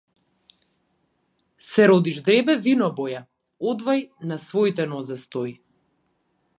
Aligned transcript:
Се 1.65 1.85
роди 1.91 2.15
ждребе 2.17 2.57
вино-боја, 2.63 3.23
одвај 3.75 4.05
на 4.33 4.43
своите 4.49 4.91
нозе 4.97 5.23
стои. 5.27 5.59